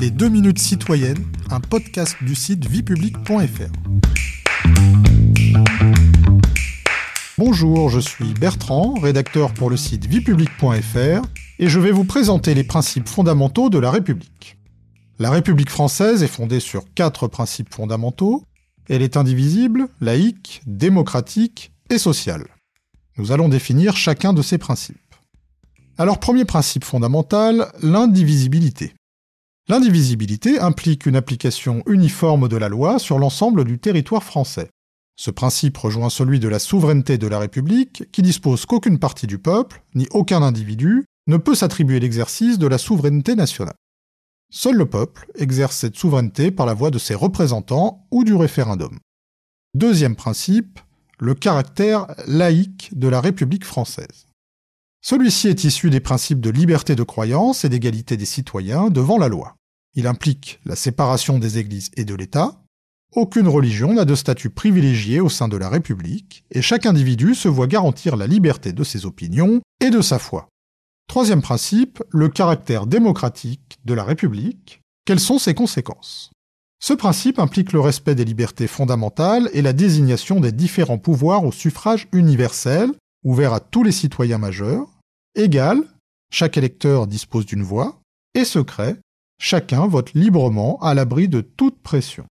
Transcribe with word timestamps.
Les 0.00 0.10
2 0.10 0.30
minutes 0.30 0.58
citoyennes, 0.58 1.22
un 1.50 1.60
podcast 1.60 2.16
du 2.22 2.34
site 2.34 2.66
viepublic.fr. 2.66 3.70
Bonjour, 7.36 7.90
je 7.90 8.00
suis 8.00 8.32
Bertrand, 8.32 8.94
rédacteur 8.94 9.52
pour 9.52 9.68
le 9.68 9.76
site 9.76 10.06
viepublic.fr, 10.06 11.26
et 11.58 11.68
je 11.68 11.78
vais 11.78 11.90
vous 11.90 12.04
présenter 12.04 12.54
les 12.54 12.64
principes 12.64 13.10
fondamentaux 13.10 13.68
de 13.68 13.78
la 13.78 13.90
République. 13.90 14.56
La 15.18 15.30
République 15.30 15.68
française 15.68 16.22
est 16.22 16.28
fondée 16.28 16.60
sur 16.60 16.84
quatre 16.94 17.28
principes 17.28 17.74
fondamentaux. 17.74 18.42
Elle 18.88 19.02
est 19.02 19.18
indivisible, 19.18 19.86
laïque, 20.00 20.62
démocratique 20.64 21.72
et 21.90 21.98
sociale. 21.98 22.46
Nous 23.18 23.32
allons 23.32 23.50
définir 23.50 23.98
chacun 23.98 24.32
de 24.32 24.40
ces 24.40 24.56
principes. 24.56 24.96
Alors 25.98 26.20
premier 26.20 26.46
principe 26.46 26.84
fondamental, 26.84 27.70
l'indivisibilité. 27.82 28.94
L'indivisibilité 29.70 30.58
implique 30.58 31.06
une 31.06 31.14
application 31.14 31.84
uniforme 31.86 32.48
de 32.48 32.56
la 32.56 32.68
loi 32.68 32.98
sur 32.98 33.20
l'ensemble 33.20 33.64
du 33.64 33.78
territoire 33.78 34.24
français. 34.24 34.68
Ce 35.14 35.30
principe 35.30 35.78
rejoint 35.78 36.10
celui 36.10 36.40
de 36.40 36.48
la 36.48 36.58
souveraineté 36.58 37.18
de 37.18 37.28
la 37.28 37.38
République, 37.38 38.02
qui 38.10 38.22
dispose 38.22 38.66
qu'aucune 38.66 38.98
partie 38.98 39.28
du 39.28 39.38
peuple, 39.38 39.84
ni 39.94 40.08
aucun 40.10 40.42
individu, 40.42 41.04
ne 41.28 41.36
peut 41.36 41.54
s'attribuer 41.54 42.00
l'exercice 42.00 42.58
de 42.58 42.66
la 42.66 42.78
souveraineté 42.78 43.36
nationale. 43.36 43.76
Seul 44.52 44.74
le 44.74 44.86
peuple 44.86 45.30
exerce 45.36 45.76
cette 45.76 45.94
souveraineté 45.94 46.50
par 46.50 46.66
la 46.66 46.74
voie 46.74 46.90
de 46.90 46.98
ses 46.98 47.14
représentants 47.14 48.08
ou 48.10 48.24
du 48.24 48.34
référendum. 48.34 48.98
Deuxième 49.74 50.16
principe, 50.16 50.80
le 51.20 51.34
caractère 51.34 52.08
laïque 52.26 52.90
de 52.98 53.06
la 53.06 53.20
République 53.20 53.64
française. 53.64 54.26
Celui-ci 55.00 55.46
est 55.46 55.62
issu 55.62 55.90
des 55.90 56.00
principes 56.00 56.40
de 56.40 56.50
liberté 56.50 56.96
de 56.96 57.04
croyance 57.04 57.64
et 57.64 57.68
d'égalité 57.68 58.16
des 58.16 58.26
citoyens 58.26 58.90
devant 58.90 59.16
la 59.16 59.28
loi. 59.28 59.54
Il 59.94 60.06
implique 60.06 60.60
la 60.64 60.76
séparation 60.76 61.38
des 61.38 61.58
églises 61.58 61.90
et 61.96 62.04
de 62.04 62.14
l'État. 62.14 62.62
Aucune 63.12 63.48
religion 63.48 63.94
n'a 63.94 64.04
de 64.04 64.14
statut 64.14 64.50
privilégié 64.50 65.20
au 65.20 65.28
sein 65.28 65.48
de 65.48 65.56
la 65.56 65.68
République, 65.68 66.44
et 66.52 66.62
chaque 66.62 66.86
individu 66.86 67.34
se 67.34 67.48
voit 67.48 67.66
garantir 67.66 68.16
la 68.16 68.28
liberté 68.28 68.72
de 68.72 68.84
ses 68.84 69.04
opinions 69.04 69.60
et 69.80 69.90
de 69.90 70.00
sa 70.00 70.20
foi. 70.20 70.48
Troisième 71.08 71.42
principe, 71.42 72.02
le 72.10 72.28
caractère 72.28 72.86
démocratique 72.86 73.78
de 73.84 73.94
la 73.94 74.04
République. 74.04 74.80
Quelles 75.04 75.18
sont 75.18 75.38
ses 75.38 75.54
conséquences? 75.54 76.30
Ce 76.78 76.92
principe 76.94 77.40
implique 77.40 77.72
le 77.72 77.80
respect 77.80 78.14
des 78.14 78.24
libertés 78.24 78.68
fondamentales 78.68 79.50
et 79.52 79.60
la 79.60 79.72
désignation 79.72 80.38
des 80.38 80.52
différents 80.52 80.98
pouvoirs 80.98 81.44
au 81.44 81.50
suffrage 81.50 82.06
universel, 82.12 82.92
ouvert 83.24 83.52
à 83.52 83.60
tous 83.60 83.82
les 83.82 83.92
citoyens 83.92 84.38
majeurs, 84.38 84.86
égal, 85.34 85.82
chaque 86.30 86.56
électeur 86.56 87.08
dispose 87.08 87.44
d'une 87.44 87.64
voix, 87.64 88.00
et 88.34 88.44
secret, 88.44 88.96
chacun 89.40 89.88
vote 89.88 90.12
librement 90.14 90.78
à 90.80 90.94
l'abri 90.94 91.26
de 91.26 91.40
toute 91.40 91.82
pression. 91.82 92.26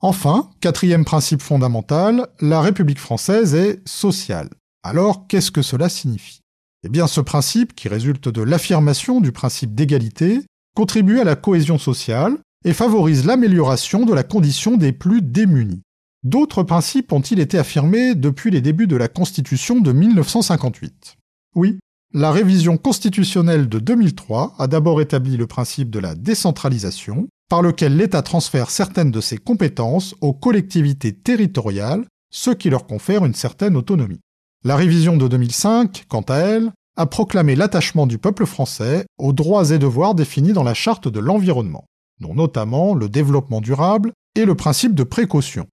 Enfin, 0.00 0.50
quatrième 0.60 1.04
principe 1.04 1.42
fondamental, 1.42 2.26
la 2.40 2.60
République 2.60 2.98
française 2.98 3.54
est 3.54 3.86
sociale. 3.86 4.48
Alors, 4.82 5.26
qu'est-ce 5.28 5.50
que 5.50 5.62
cela 5.62 5.88
signifie? 5.88 6.40
Eh 6.84 6.88
bien, 6.88 7.06
ce 7.06 7.20
principe, 7.20 7.74
qui 7.74 7.88
résulte 7.88 8.28
de 8.28 8.42
l'affirmation 8.42 9.20
du 9.20 9.30
principe 9.30 9.74
d'égalité, 9.74 10.40
contribue 10.74 11.20
à 11.20 11.24
la 11.24 11.36
cohésion 11.36 11.78
sociale 11.78 12.36
et 12.64 12.72
favorise 12.72 13.24
l'amélioration 13.24 14.04
de 14.04 14.12
la 14.12 14.22
condition 14.22 14.76
des 14.76 14.92
plus 14.92 15.22
démunis. 15.22 15.82
D'autres 16.22 16.62
principes 16.62 17.12
ont-ils 17.12 17.40
été 17.40 17.58
affirmés 17.58 18.14
depuis 18.14 18.50
les 18.50 18.62
débuts 18.62 18.86
de 18.86 18.96
la 18.96 19.08
Constitution 19.08 19.80
de 19.80 19.92
1958 19.92 21.16
Oui, 21.54 21.78
la 22.16 22.30
révision 22.30 22.76
constitutionnelle 22.76 23.68
de 23.68 23.80
2003 23.80 24.54
a 24.56 24.68
d'abord 24.68 25.00
établi 25.00 25.36
le 25.36 25.48
principe 25.48 25.90
de 25.90 25.98
la 25.98 26.14
décentralisation, 26.14 27.26
par 27.50 27.60
lequel 27.60 27.96
l'État 27.96 28.22
transfère 28.22 28.70
certaines 28.70 29.10
de 29.10 29.20
ses 29.20 29.36
compétences 29.36 30.14
aux 30.20 30.32
collectivités 30.32 31.12
territoriales, 31.12 32.04
ce 32.30 32.52
qui 32.52 32.70
leur 32.70 32.86
confère 32.86 33.24
une 33.24 33.34
certaine 33.34 33.76
autonomie. 33.76 34.20
La 34.62 34.76
révision 34.76 35.16
de 35.16 35.26
2005, 35.26 36.04
quant 36.08 36.22
à 36.22 36.36
elle, 36.36 36.70
a 36.96 37.06
proclamé 37.06 37.56
l'attachement 37.56 38.06
du 38.06 38.18
peuple 38.18 38.46
français 38.46 39.06
aux 39.18 39.32
droits 39.32 39.70
et 39.70 39.78
devoirs 39.80 40.14
définis 40.14 40.52
dans 40.52 40.62
la 40.62 40.74
Charte 40.74 41.08
de 41.08 41.18
l'environnement, 41.18 41.84
dont 42.20 42.34
notamment 42.34 42.94
le 42.94 43.08
développement 43.08 43.60
durable 43.60 44.12
et 44.36 44.44
le 44.44 44.54
principe 44.54 44.94
de 44.94 45.02
précaution. 45.02 45.66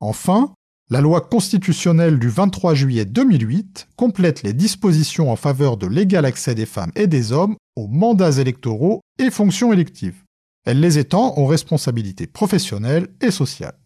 Enfin, 0.00 0.52
la 0.88 1.00
loi 1.00 1.20
constitutionnelle 1.20 2.20
du 2.20 2.28
23 2.28 2.74
juillet 2.74 3.04
2008 3.04 3.88
complète 3.96 4.44
les 4.44 4.52
dispositions 4.52 5.32
en 5.32 5.36
faveur 5.36 5.76
de 5.76 5.88
l'égal 5.88 6.24
accès 6.24 6.54
des 6.54 6.66
femmes 6.66 6.92
et 6.94 7.08
des 7.08 7.32
hommes 7.32 7.56
aux 7.74 7.88
mandats 7.88 8.38
électoraux 8.38 9.00
et 9.18 9.30
fonctions 9.30 9.72
électives. 9.72 10.22
Elle 10.64 10.80
les 10.80 10.98
étend 10.98 11.34
aux 11.38 11.46
responsabilités 11.46 12.28
professionnelles 12.28 13.08
et 13.20 13.32
sociales. 13.32 13.76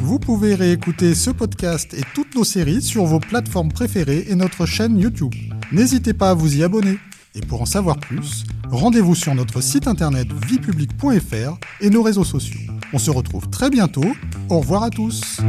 Vous 0.00 0.18
pouvez 0.18 0.56
réécouter 0.56 1.14
ce 1.14 1.30
podcast 1.30 1.94
et 1.94 2.02
toutes 2.14 2.34
nos 2.34 2.44
séries 2.44 2.82
sur 2.82 3.04
vos 3.04 3.20
plateformes 3.20 3.72
préférées 3.72 4.26
et 4.28 4.34
notre 4.34 4.66
chaîne 4.66 4.98
YouTube. 4.98 5.34
N'hésitez 5.70 6.14
pas 6.14 6.30
à 6.30 6.34
vous 6.34 6.56
y 6.56 6.64
abonner. 6.64 6.98
Et 7.36 7.40
pour 7.40 7.62
en 7.62 7.66
savoir 7.66 7.98
plus, 7.98 8.44
rendez-vous 8.70 9.16
sur 9.16 9.34
notre 9.34 9.60
site 9.60 9.88
internet 9.88 10.28
viepublic.fr 10.46 11.58
et 11.80 11.90
nos 11.90 12.02
réseaux 12.02 12.24
sociaux. 12.24 12.60
On 12.92 12.98
se 12.98 13.10
retrouve 13.10 13.50
très 13.50 13.70
bientôt. 13.70 14.04
Au 14.50 14.60
revoir 14.60 14.84
à 14.84 14.90
tous. 14.90 15.40